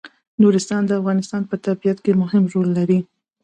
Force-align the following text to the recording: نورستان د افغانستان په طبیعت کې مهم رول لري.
نورستان 0.41 0.81
د 0.85 0.91
افغانستان 1.01 1.41
په 1.49 1.55
طبیعت 1.65 1.97
کې 2.05 2.19
مهم 2.21 2.43
رول 2.53 2.69
لري. 2.77 2.99